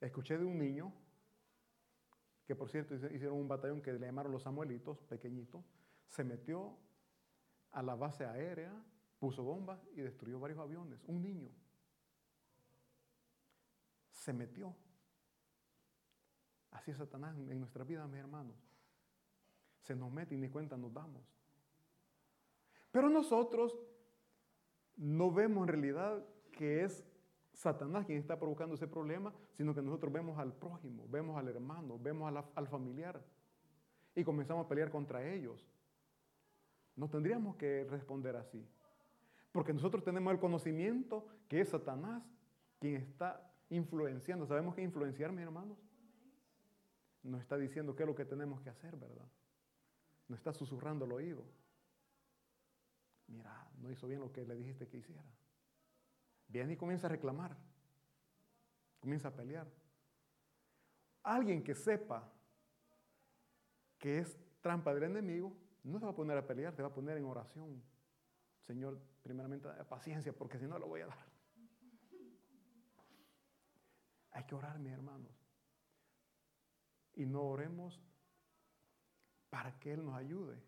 [0.01, 0.93] Escuché de un niño,
[2.45, 5.63] que por cierto hicieron un batallón que le llamaron los Samuelitos, pequeñito,
[6.07, 6.77] se metió
[7.71, 8.73] a la base aérea,
[9.19, 10.99] puso bombas y destruyó varios aviones.
[11.05, 11.49] Un niño
[14.19, 14.75] se metió.
[16.71, 18.55] Así es Satanás en nuestra vida, mis hermanos.
[19.81, 21.23] Se nos mete y ni cuenta nos damos.
[22.91, 23.75] Pero nosotros
[24.97, 27.03] no vemos en realidad que es
[27.59, 31.99] Satanás quien está provocando ese problema, sino que nosotros vemos al prójimo, vemos al hermano,
[31.99, 33.21] vemos al familiar
[34.15, 35.69] y comenzamos a pelear contra ellos.
[36.95, 38.65] No tendríamos que responder así,
[39.51, 42.23] porque nosotros tenemos el conocimiento que es Satanás
[42.79, 44.45] quien está influenciando.
[44.45, 45.77] ¿Sabemos qué influenciar, mis hermanos?
[47.23, 49.27] Nos está diciendo qué es lo que tenemos que hacer, ¿verdad?
[50.29, 51.43] Nos está susurrando el oído.
[53.27, 55.29] Mira, no hizo bien lo que le dijiste que hiciera.
[56.49, 57.55] Viene y comienza a reclamar.
[58.99, 59.67] Comienza a pelear.
[61.23, 62.29] Alguien que sepa
[63.99, 66.93] que es trampa del enemigo, no se va a poner a pelear, te va a
[66.93, 67.81] poner en oración.
[68.65, 71.17] Señor, primeramente paciencia, porque si no lo voy a dar.
[74.31, 75.31] Hay que orar, mis hermanos.
[77.13, 78.01] Y no oremos
[79.49, 80.61] para que Él nos ayude.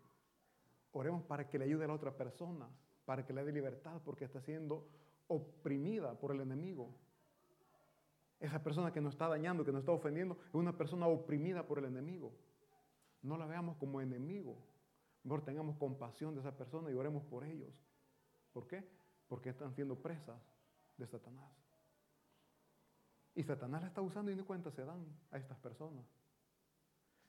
[0.92, 2.68] Oremos para que le ayude a la otra persona,
[3.04, 4.88] para que le dé libertad, porque está siendo
[5.32, 6.94] oprimida por el enemigo.
[8.40, 11.78] Esa persona que nos está dañando, que nos está ofendiendo, es una persona oprimida por
[11.78, 12.32] el enemigo.
[13.22, 14.58] No la veamos como enemigo.
[15.22, 17.72] Mejor tengamos compasión de esa persona y oremos por ellos.
[18.52, 18.84] ¿Por qué?
[19.28, 20.40] Porque están siendo presas
[20.96, 21.50] de Satanás.
[23.34, 26.04] Y Satanás la está usando y ni cuenta se dan a estas personas.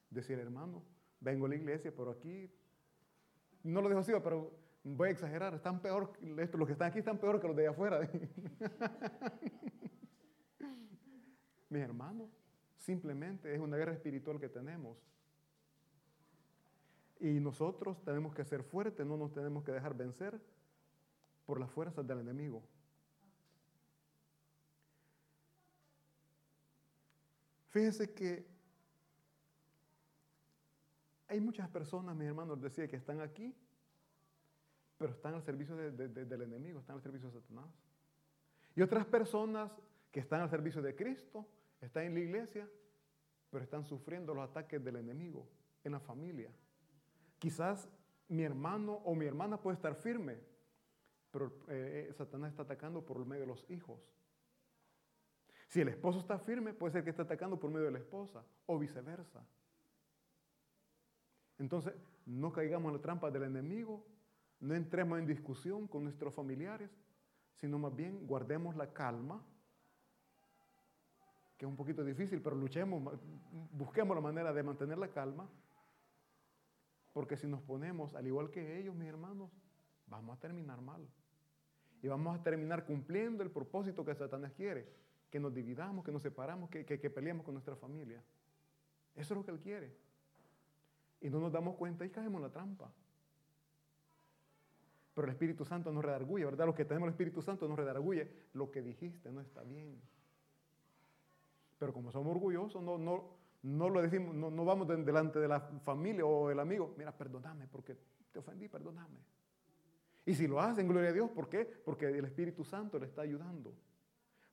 [0.10, 0.84] Decir, hermano,
[1.20, 2.52] vengo a la iglesia, pero aquí,
[3.64, 7.18] no lo dejo así, pero voy a exagerar, están peor, los que están aquí están
[7.18, 8.02] peor que los de allá afuera.
[11.70, 12.30] Mis hermanos,
[12.78, 14.98] simplemente es una guerra espiritual que tenemos.
[17.20, 20.40] Y nosotros tenemos que ser fuertes, no nos tenemos que dejar vencer
[21.46, 22.62] por las fuerzas del enemigo.
[27.70, 28.46] Fíjese que
[31.28, 33.56] hay muchas personas, mis hermanos, decía que están aquí,
[35.04, 37.70] pero están al servicio del enemigo, están al servicio de Satanás.
[38.74, 39.70] Y otras personas
[40.10, 41.46] que están al servicio de Cristo,
[41.82, 42.70] están en la iglesia,
[43.50, 45.46] pero están sufriendo los ataques del enemigo
[45.84, 46.50] en la familia.
[47.38, 47.90] Quizás
[48.30, 50.40] mi hermano o mi hermana puede estar firme,
[51.32, 54.00] pero eh, eh, Satanás está atacando por medio de los hijos.
[55.68, 58.42] Si el esposo está firme, puede ser que esté atacando por medio de la esposa
[58.68, 59.46] o viceversa.
[61.58, 61.94] Entonces,
[62.26, 64.13] no caigamos en la trampa del enemigo,
[64.60, 66.90] no entremos en discusión con nuestros familiares,
[67.56, 69.44] sino más bien guardemos la calma,
[71.58, 73.20] que es un poquito difícil, pero luchemos,
[73.72, 75.50] busquemos la manera de mantener la calma,
[77.14, 79.52] porque si nos ponemos al igual que ellos, mis hermanos,
[80.08, 81.08] vamos a terminar mal.
[82.02, 84.90] Y vamos a terminar cumpliendo el propósito que Satanás quiere,
[85.30, 88.22] que nos dividamos, que nos separamos, que, que, peleemos con nuestra familia.
[89.16, 89.96] Eso es lo que él quiere.
[91.22, 92.92] Y no nos damos cuenta y caemos en la trampa.
[95.14, 96.66] Pero el Espíritu Santo nos redarguye, ¿verdad?
[96.66, 98.32] Los que tenemos el Espíritu Santo nos redarguye.
[98.54, 100.02] Lo que dijiste no está bien.
[101.78, 103.24] Pero como somos orgullosos, no, no,
[103.64, 106.96] no lo decimos, no, no vamos delante de la familia o el amigo.
[106.98, 107.96] Mira, perdóname porque
[108.32, 109.20] te ofendí, perdóname.
[110.26, 111.66] Y si lo hacen, gloria a Dios, ¿por qué?
[111.66, 113.74] Porque el Espíritu Santo le está ayudando.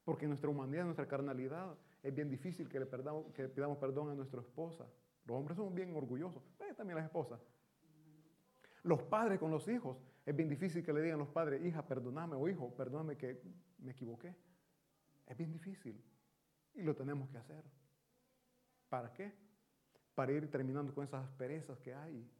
[0.05, 2.89] Porque nuestra humanidad, nuestra carnalidad, es bien difícil que le
[3.35, 4.87] que pidamos perdón a nuestra esposa.
[5.27, 7.41] Los hombres son bien orgullosos, eh, también las esposas.
[8.83, 12.37] Los padres con los hijos, es bien difícil que le digan los padres, hija, perdóname,
[12.37, 13.43] o hijo, perdóname que
[13.79, 14.35] me equivoqué.
[15.27, 16.03] Es bien difícil.
[16.75, 17.65] Y lo tenemos que hacer.
[18.89, 19.33] ¿Para qué?
[20.15, 22.31] Para ir terminando con esas asperezas que hay.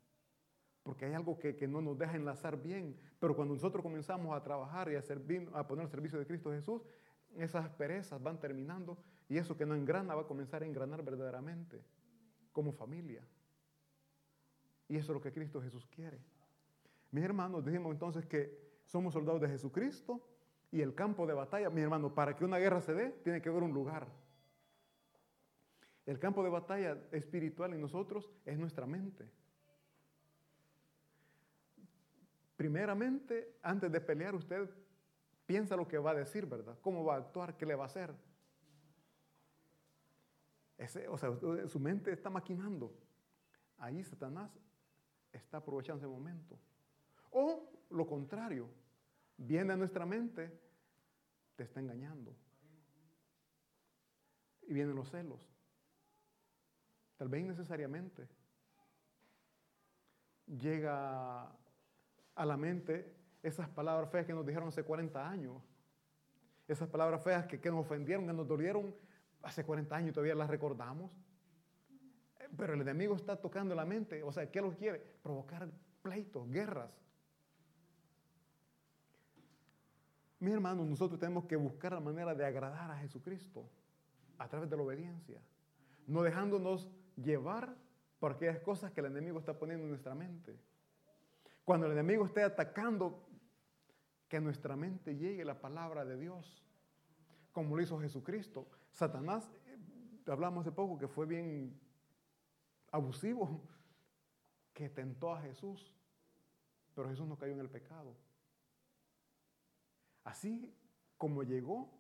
[0.83, 2.99] Porque hay algo que, no nos deja enlazar bien.
[3.19, 6.51] Pero cuando nosotros comenzamos a trabajar y a, servir, a poner el servicio de Cristo
[6.51, 6.83] Jesús,
[7.37, 11.85] esas asperezas van terminando y eso que no engrana va a comenzar a engranar verdaderamente
[12.53, 13.25] como familia.
[14.89, 16.19] Y eso es lo que Cristo Jesús quiere.
[17.11, 20.21] Mis hermanos, dijimos entonces que somos soldados de Jesucristo
[20.71, 23.49] y el campo de batalla, mis hermanos, para que una guerra se dé, tiene que
[23.49, 24.07] haber un lugar.
[26.07, 29.31] El campo de batalla espiritual en nosotros es nuestra mente.
[32.57, 34.69] Primeramente, antes de pelear, usted
[35.47, 36.79] piensa lo que va a decir, ¿verdad?
[36.81, 37.57] ¿Cómo va a actuar?
[37.57, 38.15] ¿Qué le va a hacer?
[41.11, 41.31] o sea,
[41.67, 42.95] su mente está maquinando.
[43.77, 44.51] Ahí Satanás
[45.33, 46.59] está aprovechando ese momento.
[47.31, 48.69] O lo contrario,
[49.37, 50.51] viene a nuestra mente,
[51.57, 52.35] te está engañando.
[54.63, 55.49] Y vienen los celos.
[57.17, 58.29] Tal vez innecesariamente.
[60.47, 61.51] Llega
[62.35, 65.63] a la mente esas palabras feas que nos dijeron hace 40 años.
[66.67, 68.95] Esas palabras feas que, que nos ofendieron, que nos dolieron
[69.43, 71.17] hace 40 años y todavía las recordamos.
[72.57, 74.23] Pero el enemigo está tocando la mente.
[74.23, 74.99] O sea, ¿qué lo quiere?
[75.23, 75.69] Provocar
[76.03, 76.91] pleitos, guerras.
[80.41, 83.69] Mis hermanos, nosotros tenemos que buscar la manera de agradar a Jesucristo
[84.39, 85.41] a través de la obediencia,
[86.07, 87.77] no dejándonos llevar
[88.19, 90.59] por aquellas cosas que el enemigo está poniendo en nuestra mente.
[91.65, 93.27] Cuando el enemigo esté atacando,
[94.31, 96.65] que a nuestra mente llegue la palabra de Dios,
[97.53, 98.67] como lo hizo Jesucristo.
[98.93, 99.77] Satanás, eh,
[100.29, 101.79] hablamos hace poco que fue bien
[102.93, 103.61] abusivo,
[104.73, 105.97] que tentó a Jesús,
[106.95, 108.15] pero Jesús no cayó en el pecado.
[110.25, 110.75] Así
[111.17, 111.91] como llegó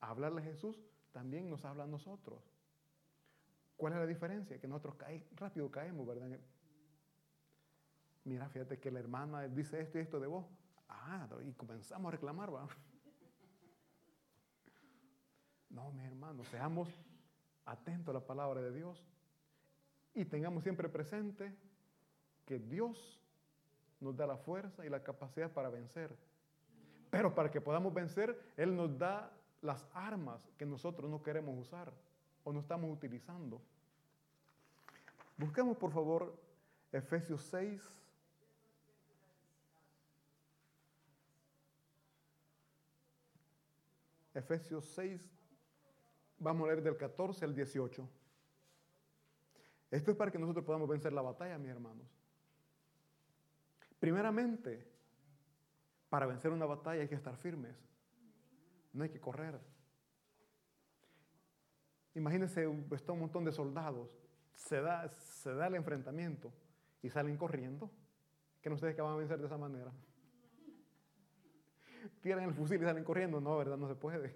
[0.00, 0.80] a hablarle a Jesús,
[1.12, 2.42] también nos habla a nosotros.
[3.76, 4.60] ¿Cuál es la diferencia?
[4.60, 4.96] Que nosotros
[5.36, 6.38] rápido caemos, ¿verdad?
[8.24, 10.46] Mira, fíjate que la hermana dice esto y esto de vos.
[10.88, 12.68] Ah, y comenzamos a reclamar, ¿va?
[15.70, 16.88] No, mi hermano, seamos
[17.64, 19.06] atentos a la palabra de Dios
[20.14, 21.56] y tengamos siempre presente
[22.44, 23.20] que Dios
[24.00, 26.16] nos da la fuerza y la capacidad para vencer.
[27.10, 31.92] Pero para que podamos vencer, Él nos da las armas que nosotros no queremos usar
[32.44, 33.60] o no estamos utilizando.
[35.36, 36.34] Busquemos por favor
[36.92, 37.82] Efesios 6.
[44.32, 45.28] Efesios 6,
[46.38, 48.08] vamos a leer del 14 al 18.
[49.90, 52.06] Esto es para que nosotros podamos vencer la batalla, mis hermanos.
[53.98, 54.86] Primeramente,
[56.10, 57.74] para vencer una batalla hay que estar firmes.
[58.92, 59.58] No hay que correr.
[62.14, 64.10] Imagínense, está un montón de soldados.
[64.52, 66.52] Se da, se da el enfrentamiento
[67.00, 67.90] y salen corriendo.
[68.60, 69.92] ¿Que no ustedes que van a vencer de esa manera?
[72.20, 73.40] Tiran el fusil y salen corriendo.
[73.40, 73.76] No, ¿verdad?
[73.76, 74.34] No se puede.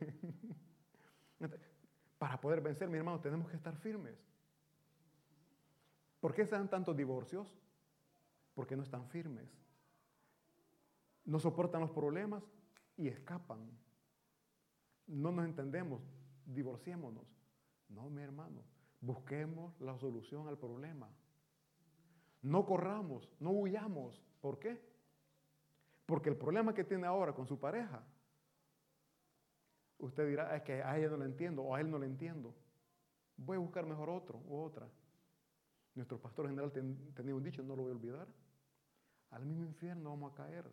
[2.18, 4.16] Para poder vencer, mis hermanos, tenemos que estar firmes.
[6.20, 7.52] ¿Por qué se dan tantos divorcios?
[8.54, 9.63] Porque no están firmes
[11.24, 12.42] no soportan los problemas
[12.96, 13.70] y escapan.
[15.06, 16.02] No nos entendemos,
[16.46, 17.24] divorciémonos.
[17.88, 18.62] No, mi hermano,
[19.00, 21.08] busquemos la solución al problema.
[22.42, 24.22] No corramos, no huyamos.
[24.40, 24.80] ¿Por qué?
[26.06, 28.02] Porque el problema que tiene ahora con su pareja,
[29.98, 32.54] usted dirá, es que a ella no le entiendo o a él no le entiendo.
[33.36, 34.86] Voy a buscar mejor otro u otra.
[35.94, 36.72] Nuestro pastor general
[37.14, 38.28] tenía un dicho, no lo voy a olvidar.
[39.30, 40.70] Al mismo infierno vamos a caer.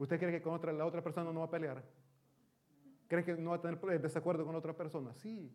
[0.00, 1.84] ¿Usted cree que con la otra persona no va a pelear?
[3.06, 5.12] ¿Cree que no va a tener desacuerdo con otra persona?
[5.12, 5.54] Sí.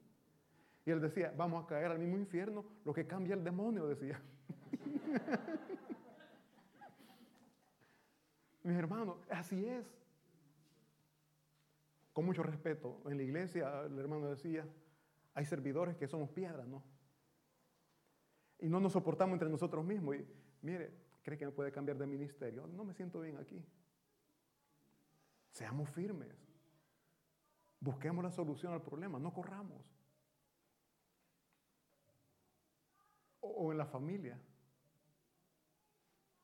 [0.85, 4.21] Y él decía, vamos a caer al mismo infierno, lo que cambia el demonio, decía.
[8.61, 9.83] Mis hermanos, así es.
[12.13, 13.01] con mucho respeto.
[13.05, 14.63] En la iglesia, el hermano decía,
[15.33, 16.83] hay servidores que somos piedras, ¿no?
[18.59, 20.17] Y no nos soportamos entre nosotros mismos.
[20.17, 20.27] Y
[20.61, 22.67] mire, ¿cree que me puede cambiar de ministerio?
[22.67, 23.65] No me siento bien aquí.
[25.55, 26.35] Seamos firmes.
[27.79, 29.81] Busquemos la solución al problema, no corramos.
[33.39, 34.37] O, en la familia.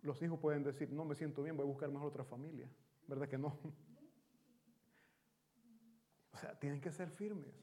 [0.01, 2.69] Los hijos pueden decir, no me siento bien, voy a buscar mejor otra familia.
[3.05, 3.59] ¿Verdad que no?
[6.33, 7.53] O sea, tienen que ser firmes.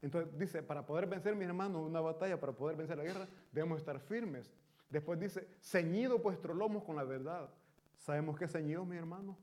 [0.00, 3.78] Entonces dice, para poder vencer, mis hermanos, una batalla, para poder vencer la guerra, debemos
[3.78, 4.50] estar firmes.
[4.88, 7.50] Después dice, ceñido vuestros lomos con la verdad.
[7.98, 9.36] ¿Sabemos qué ceñido, mi hermano?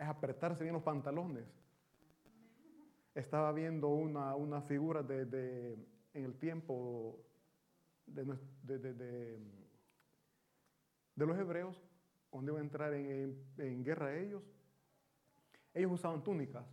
[0.00, 1.44] Es apretarse bien los pantalones.
[3.14, 5.76] Estaba viendo una, una figura de,
[6.14, 7.22] en el tiempo
[8.06, 8.24] de,
[8.62, 9.38] de,
[11.16, 11.78] los hebreos,
[12.30, 14.42] cuando iban a entrar en, en guerra ellos,
[15.74, 16.64] ellos usaban túnicas.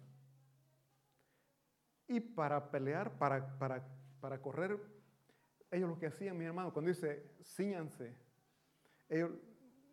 [2.08, 3.86] Y para pelear, para, para,
[4.22, 4.80] para correr,
[5.70, 8.16] ellos lo que hacían, mi hermano, cuando dice ciñanse,
[9.10, 9.32] ellos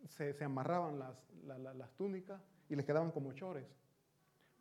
[0.07, 3.67] se, se amarraban las, las túnicas y les quedaban como chores.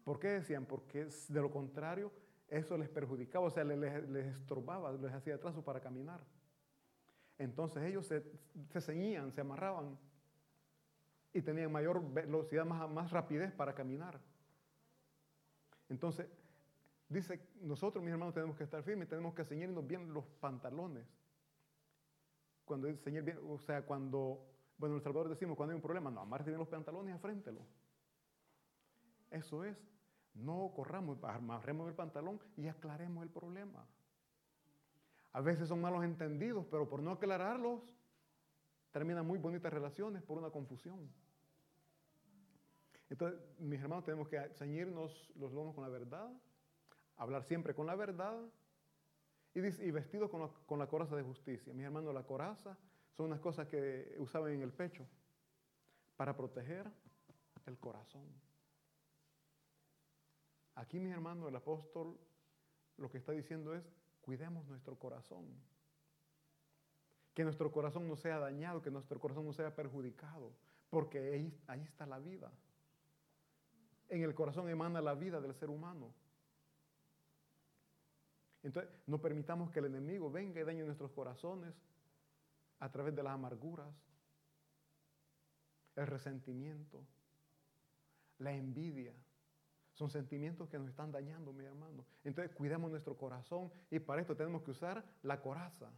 [0.04, 0.66] ¿Por qué decían?
[0.66, 2.12] Porque de lo contrario,
[2.48, 6.22] eso les perjudicaba, o sea, les, les estorbaba, les hacía atraso para caminar.
[7.38, 8.24] Entonces ellos se,
[8.70, 9.98] se ceñían, se amarraban
[11.34, 14.20] y tenían mayor velocidad, más, más rapidez para caminar.
[15.90, 16.28] Entonces,
[17.10, 21.06] dice, nosotros, mis hermanos, tenemos que estar firmes, tenemos que ceñirnos bien los pantalones.
[22.66, 24.46] Cuando ceñir bien, o sea, cuando,
[24.78, 27.16] bueno, en El Salvador decimos, cuando hay un problema, no, amarse bien los pantalones y
[27.16, 27.62] afréntelo.
[29.34, 29.76] Eso es,
[30.36, 33.84] no corramos, amarremos el pantalón y aclaremos el problema.
[35.34, 37.82] A veces son malos entendidos, pero por no aclararlos,
[38.92, 41.12] terminan muy bonitas relaciones por una confusión.
[43.10, 46.32] Entonces, mis hermanos, tenemos que ceñirnos los lomos con la verdad,
[47.18, 48.40] hablar siempre con la verdad
[49.56, 51.74] y, vestidos con la, con la coraza de justicia.
[51.74, 52.78] Mis hermanos, la coraza
[53.14, 55.08] son unas cosas que usaban en el pecho
[56.16, 56.92] para proteger
[57.66, 58.53] el corazón.
[60.76, 62.18] Aquí, mis hermanos, el apóstol
[62.98, 63.84] lo que está diciendo es,
[64.22, 65.46] cuidemos nuestro corazón.
[67.34, 70.52] Que nuestro corazón no sea dañado, que nuestro corazón no sea perjudicado,
[70.90, 72.52] porque ahí, ahí está la vida
[74.14, 76.14] en el corazón emana la vida del ser humano.
[78.62, 81.74] Entonces, no permitamos que el enemigo venga y dañe nuestros corazones
[82.80, 83.92] a través de las amarguras,
[85.96, 87.04] el resentimiento,
[88.38, 89.14] la envidia.
[89.94, 92.06] Son sentimientos que nos están dañando, mi hermano.
[92.24, 95.92] Entonces, cuidemos nuestro corazón y para esto tenemos que usar la coraza.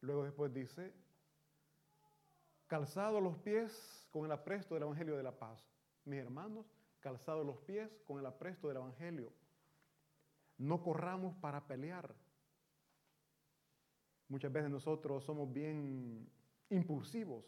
[0.00, 0.92] Luego después dice,
[2.66, 5.64] calzado los pies con el apresto del Evangelio de la paz.
[6.04, 6.66] Mis hermanos,
[7.00, 9.32] calzados los pies con el apresto del Evangelio.
[10.58, 12.14] No corramos para pelear.
[14.28, 16.28] Muchas veces nosotros somos bien
[16.68, 17.44] impulsivos.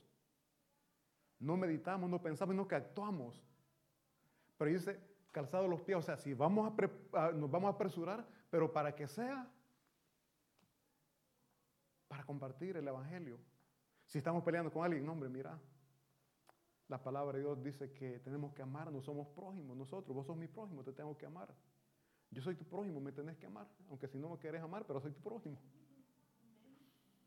[1.41, 3.48] No meditamos, no pensamos, no que actuamos.
[4.59, 5.01] Pero dice,
[5.33, 6.73] calzados los pies, o sea, si vamos
[7.13, 9.51] a, nos vamos a apresurar, pero para que sea
[12.09, 13.39] para compartir el Evangelio.
[14.07, 15.61] Si estamos peleando con alguien, hombre, mira,
[16.89, 20.17] la palabra de Dios dice que tenemos que amarnos, somos prójimos nosotros.
[20.17, 21.55] Vos sos mi prójimo, te tengo que amar.
[22.31, 23.69] Yo soy tu prójimo, me tenés que amar.
[23.91, 25.59] Aunque si no me querés amar, pero soy tu prójimo.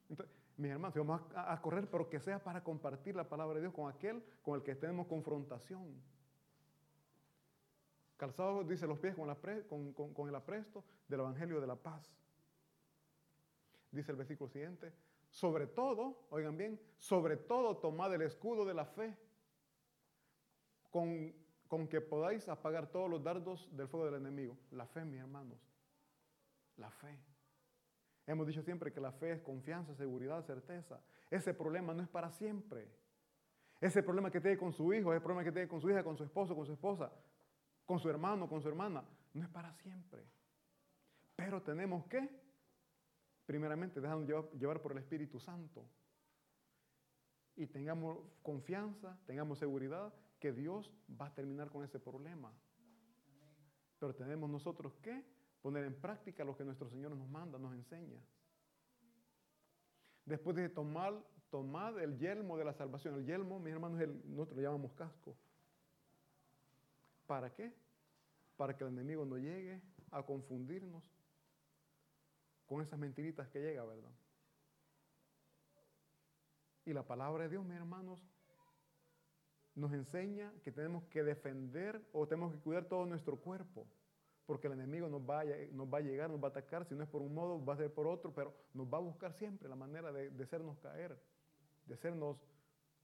[0.09, 3.73] Entonces, mis hermanos, vamos a, correr, pero que sea para compartir la palabra de Dios
[3.73, 6.01] con aquel con el que tenemos confrontación.
[8.21, 12.07] Calzados, dice los pies con, con el apresto del Evangelio de la paz.
[13.89, 14.93] Dice el versículo siguiente,
[15.31, 19.17] sobre todo, oigan bien, sobre todo tomad el escudo de la fe
[20.91, 21.33] con,
[21.89, 24.55] que podáis apagar todos los dardos del fuego del enemigo.
[24.69, 25.57] La fe, mis hermanos.
[26.77, 27.17] La fe.
[28.27, 31.01] Hemos dicho siempre que la fe es confianza, seguridad, certeza.
[31.31, 32.87] Ese problema no es para siempre.
[33.79, 36.15] Ese problema que tiene con su hijo, ese problema que tiene con su hija, con
[36.15, 37.11] su esposo, con su esposa,
[37.91, 40.23] con su hermano, con su hermana, no es para siempre.
[41.35, 42.29] Pero tenemos que,
[43.45, 45.85] primeramente, dejarnos llevar, por el Espíritu Santo.
[47.57, 50.89] Y tengamos confianza, tengamos seguridad que Dios
[51.19, 52.53] va a terminar con ese problema.
[53.99, 55.25] Pero tenemos nosotros que
[55.61, 58.21] poner en práctica lo que nuestro Señor nos manda, nos enseña.
[60.23, 63.15] Después de tomar, tomar el yelmo de la salvación.
[63.15, 65.35] El yelmo, mis hermanos, nosotros lo llamamos casco.
[67.27, 67.80] ¿Para qué?
[68.57, 69.81] Para que el enemigo no llegue
[70.11, 71.03] a confundirnos
[72.65, 74.11] con esas mentiritas que llega, ¿verdad?
[76.85, 78.25] Y la palabra de Dios, mis hermanos,
[79.75, 83.87] nos enseña que tenemos que defender o tenemos que cuidar todo nuestro cuerpo,
[84.45, 85.43] porque el enemigo nos va, a,
[86.01, 88.07] llegar, nos va a atacar, si no es por un modo, va a ser por
[88.07, 91.17] otro, pero nos va a buscar siempre la manera de, de hacernos caer,
[91.85, 92.37] de hacernos,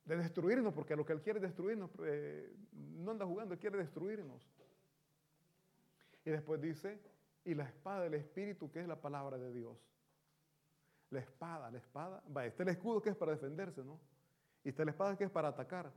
[0.05, 3.77] de destruirnos, porque lo que él quiere es destruirnos, eh, no anda jugando, él quiere
[3.77, 4.45] destruirnos.
[6.27, 6.99] Y después dice,
[7.45, 9.77] y la espada del Espíritu, que es la palabra de Dios.
[11.09, 13.97] La espada, la espada, va, este es el escudo que es para defenderse, ¿no?
[14.61, 15.89] Y está la espada que es para atacar.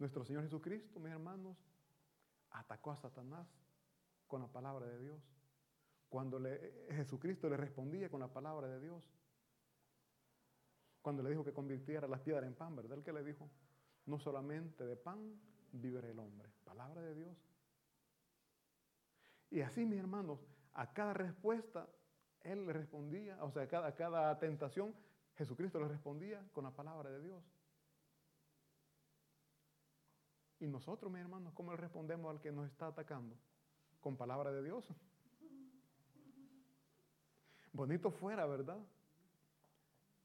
[0.00, 1.56] Nuestro Señor Jesucristo, mis hermanos,
[2.50, 3.46] atacó a Satanás
[4.26, 5.22] con la palabra de Dios.
[6.08, 9.08] Cuando le, Jesucristo le respondía con la palabra de Dios.
[11.00, 12.98] Cuando le dijo que convirtiera las piedras en pan, ¿verdad?
[12.98, 13.48] El que le dijo,
[14.06, 15.40] no solamente de pan
[15.72, 16.48] vivirá el hombre.
[16.64, 17.36] Palabra de Dios.
[19.50, 20.38] Y así, mis hermanos,
[20.74, 21.86] a cada respuesta,
[22.40, 24.94] Él le respondía, o sea, a cada, a cada tentación,
[25.36, 27.42] Jesucristo le respondía con la palabra de Dios.
[30.60, 33.36] Y nosotros, mis hermanos, ¿cómo le respondemos al que nos está atacando?
[34.00, 34.88] Con palabra de Dios.
[37.72, 38.78] Bonito fuera, ¿verdad?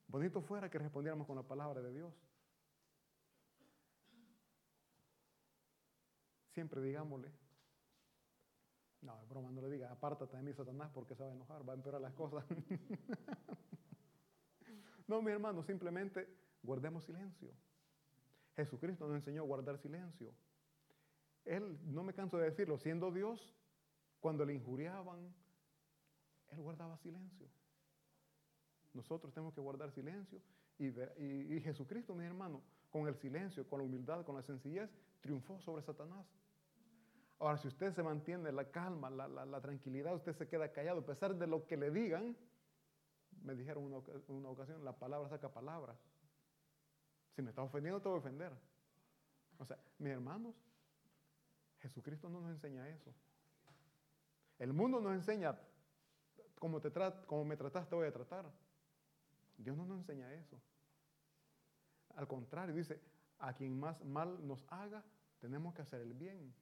[0.08, 2.14] Bonito fuera que respondiéramos con la palabra de Dios.
[6.58, 7.32] Siempre digámosle,
[9.02, 11.70] no, es broma, no le diga, apártate de mí, Satanás, porque se va a enojar,
[11.70, 12.44] va a empeorar las cosas.
[15.08, 16.28] no, mi hermano, simplemente
[16.64, 17.54] guardemos silencio.
[18.56, 20.34] Jesucristo nos enseñó a guardar silencio.
[21.46, 23.54] Él, no me canso de decirlo, siendo Dios,
[24.20, 25.32] cuando le injuriaban,
[26.50, 27.48] Él guardaba silencio.
[28.96, 30.42] Nosotros tenemos que guardar silencio
[30.80, 34.90] y, y, y Jesucristo, mi hermano, con el silencio, con la humildad, con la sencillez,
[35.22, 36.26] triunfó sobre Satanás.
[37.40, 41.02] Ahora, si usted se mantiene la calma, la, la, la, tranquilidad, usted se queda callado,
[41.02, 42.36] a pesar de lo que le digan,
[43.44, 45.96] me dijeron una, una ocasión, la palabra saca palabra.
[47.36, 48.52] Si me está ofendiendo, te voy a ofender.
[49.60, 50.56] O sea, mis hermanos,
[51.80, 53.14] Jesucristo no nos enseña eso.
[54.58, 55.56] El mundo nos enseña,
[56.58, 56.92] como, te
[57.28, 58.52] como me trataste, te voy a tratar.
[59.58, 60.60] Dios no nos enseña eso.
[62.16, 63.00] Al contrario, dice,
[63.38, 65.04] a quien más mal nos haga,
[65.40, 66.54] tenemos que hacer el bien.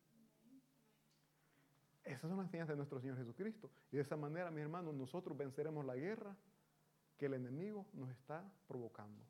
[2.06, 3.72] Esas son las enseñanzas de nuestro Señor Jesucristo.
[3.91, 6.36] Y de esa manera, mis hermanos, nosotros venceremos la guerra
[7.18, 9.26] que el enemigo nos está provocando.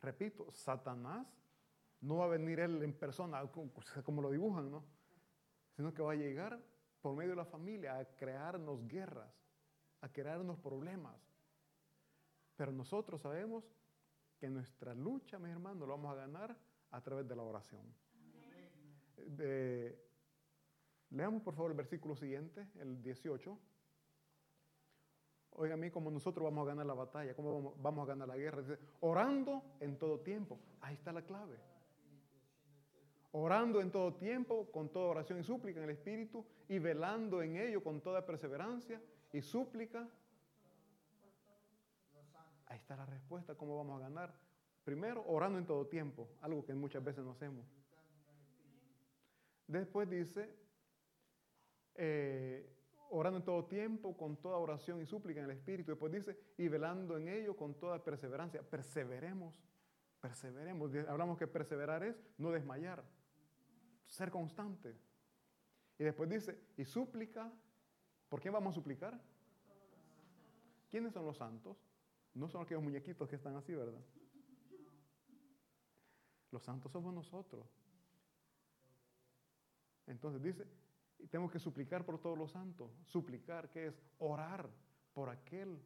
[0.00, 1.26] Repito, Satanás
[2.00, 3.42] no va a venir él en persona,
[4.04, 4.84] como lo dibujan, ¿no?
[5.74, 6.62] Sino que va a llegar
[7.00, 9.32] por medio de la familia a crearnos guerras,
[10.02, 11.16] a crearnos problemas.
[12.54, 13.64] Pero nosotros sabemos
[14.38, 16.56] que nuestra lucha, mis hermanos, lo vamos a ganar
[16.90, 17.92] a través de la oración.
[19.16, 20.05] De,
[21.10, 23.58] leamos por favor el versículo siguiente, el 18.
[25.58, 28.36] Oiga a mí, como nosotros vamos a ganar la batalla, cómo vamos, a ganar la
[28.36, 28.62] guerra.
[29.00, 30.58] Orando en todo tiempo.
[30.82, 31.58] Ahí está la clave.
[33.32, 37.56] Orando en todo tiempo, con toda oración y súplica en el Espíritu, y velando en
[37.56, 39.00] ello con toda perseverancia
[39.32, 40.06] y súplica.
[42.66, 44.34] Ahí está la respuesta, cómo vamos a ganar.
[44.84, 47.64] Primero, orando en todo tiempo, algo que muchas veces no hacemos.
[49.66, 50.54] Después dice,
[51.96, 52.76] eh,
[53.10, 55.92] orando en todo tiempo, con toda oración y súplica en el Espíritu.
[55.92, 58.62] Después dice, y velando en ello con toda perseverancia.
[58.62, 59.54] Perseveremos,
[60.20, 60.94] perseveremos.
[61.08, 63.04] Hablamos que perseverar es no desmayar,
[64.06, 64.96] ser constante.
[65.98, 67.50] Y después dice, y súplica,
[68.28, 69.18] ¿por quién vamos a suplicar?
[70.90, 71.76] ¿Quiénes son los santos?
[72.34, 74.00] No son aquellos muñequitos que están así, ¿verdad?
[76.50, 77.66] Los santos somos nosotros.
[80.06, 80.66] Entonces dice,
[81.18, 82.90] y tengo que suplicar por todos los santos.
[83.04, 84.68] Suplicar, que es orar
[85.12, 85.80] por aquel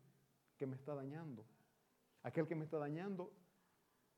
[0.57, 1.45] que me está dañando.
[2.23, 3.33] Aquel que me está dañando,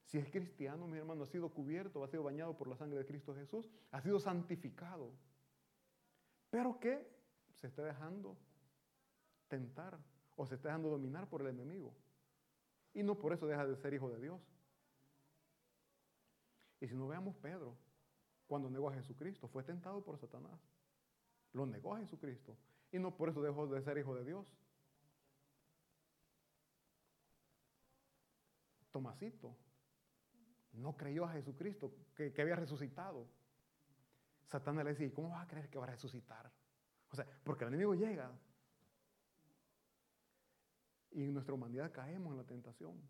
[0.04, 3.06] si es cristiano, mi hermano, ha sido cubierto, ha sido bañado por la sangre de
[3.06, 5.12] Cristo Jesús, ha sido santificado.
[6.50, 7.08] Pero que
[7.54, 8.36] se está dejando
[9.48, 9.98] tentar
[10.36, 11.94] o se está dejando dominar por el enemigo.
[12.94, 14.40] Y no por eso deja de ser hijo de Dios.
[16.80, 17.76] Y si no veamos Pedro,
[18.46, 20.60] cuando negó a Jesucristo, fue tentado por Satanás.
[21.52, 22.56] Lo negó a Jesucristo.
[22.90, 24.54] Y no por eso dejó de ser hijo de Dios.
[28.90, 29.56] Tomasito
[30.72, 33.26] no creyó a Jesucristo, que, que había resucitado.
[34.46, 36.50] Satanás le decía, ¿cómo vas a creer que va a resucitar?
[37.10, 38.30] O sea, porque el enemigo llega.
[41.10, 43.00] Y en nuestra humanidad caemos en la tentación.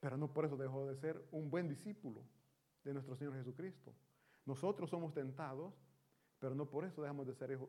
[0.00, 2.22] Pero no por eso dejó de ser un buen discípulo
[2.84, 3.94] de nuestro Señor Jesucristo.
[4.46, 5.74] Nosotros somos tentados,
[6.38, 7.68] pero no por eso dejamos de ser hijos,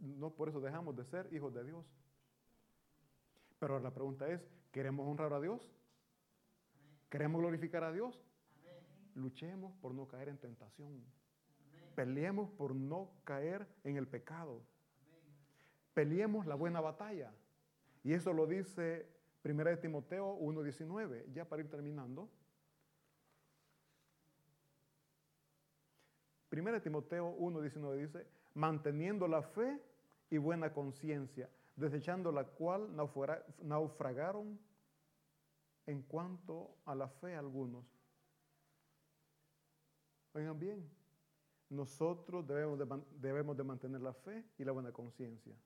[0.00, 1.84] no por eso dejamos de ser hijos de Dios.
[3.58, 5.72] Pero la pregunta es, ¿Queremos honrar a Dios?
[7.08, 8.22] ¿Queremos glorificar a Dios?
[9.14, 11.02] Luchemos por no caer en tentación.
[11.94, 14.62] Peleemos por no caer en el pecado.
[15.94, 17.32] Peleemos la buena batalla.
[18.04, 19.08] Y eso lo dice
[19.44, 22.30] 1 Timoteo 1.19, ya para ir terminando.
[26.60, 29.80] 1 Timoteo 1.19 dice, manteniendo la fe
[30.30, 32.94] y buena conciencia, desechando la cual
[33.62, 34.58] naufragaron
[35.86, 37.84] en cuanto a la fe algunos.
[40.34, 40.90] Oigan bien,
[41.70, 42.86] nosotros debemos de,
[43.18, 45.56] debemos de mantener la fe y la buena conciencia.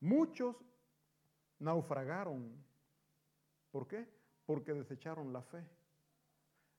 [0.00, 0.56] Muchos
[1.58, 2.52] naufragaron.
[3.70, 4.06] ¿Por qué?
[4.44, 5.64] Porque desecharon la fe.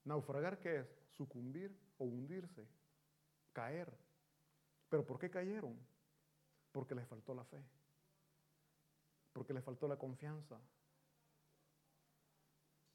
[0.06, 0.88] Naufragar, ¿qué es?
[1.12, 2.68] Sucumbir o hundirse,
[3.54, 3.98] caer.
[4.90, 5.78] ¿Pero por qué cayeron?
[6.72, 7.64] Porque les faltó la fe,
[9.32, 10.60] porque les faltó la confianza.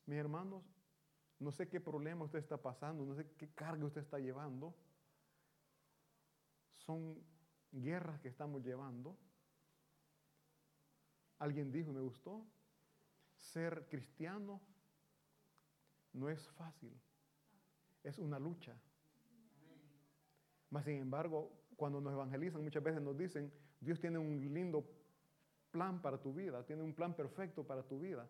[0.07, 0.65] Mis hermanos,
[1.39, 4.75] no sé qué problema usted está pasando, no sé qué carga usted está llevando.
[6.77, 7.23] Son
[7.71, 9.17] guerras que estamos llevando.
[11.39, 12.45] Alguien dijo, me gustó,
[13.37, 14.61] ser cristiano
[16.13, 16.93] no es fácil,
[18.03, 18.77] es una lucha.
[20.71, 24.85] Mas sin embargo, cuando nos evangelizan muchas veces nos dicen, Dios tiene un lindo
[25.71, 28.29] plan para tu vida, tiene un plan perfecto para tu vida.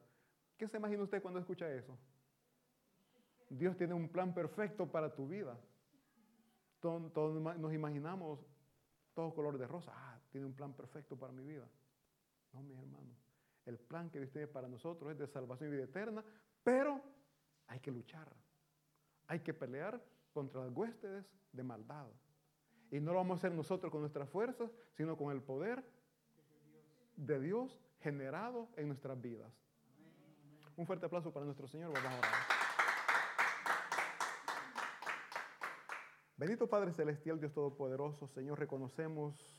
[0.56, 1.96] ¿Qué se imagina usted cuando escucha eso?
[3.48, 5.58] Dios tiene un plan perfecto para tu vida.
[6.80, 8.40] Todos, nos imaginamos
[9.14, 9.92] todo color de rosa.
[9.94, 11.66] Ah, tiene un plan perfecto para mi vida.
[12.52, 13.16] No, mis hermanos.
[13.64, 16.24] El plan que Dios tiene para nosotros es de salvación y vida eterna,
[16.62, 17.02] pero
[17.68, 18.28] hay que luchar.
[19.26, 20.02] Hay que pelear
[20.32, 22.06] contra las huestes de maldad.
[22.90, 25.84] Y no lo vamos a hacer nosotros con nuestras fuerzas, sino con el poder
[27.16, 29.52] de Dios generado en nuestras vidas.
[30.76, 31.92] Un fuerte aplauso para nuestro Señor.
[31.92, 32.58] Vamos a orar.
[36.36, 39.57] Bendito Padre Celestial, Dios Todopoderoso, Señor, reconocemos